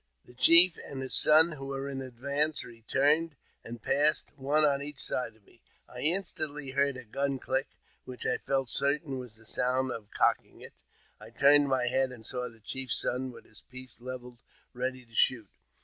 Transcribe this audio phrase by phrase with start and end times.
[0.25, 4.97] The chief and his son, who were in advance, returned,, and passed one on each
[4.99, 5.61] side of me.
[5.87, 7.65] I instantly heard a gun cUck,
[8.03, 10.73] which I felt certain was the sound of cocking it.
[11.19, 14.41] I turned my head, and saw the chief's son with his piece levelled
[14.73, 15.51] ready to shoot.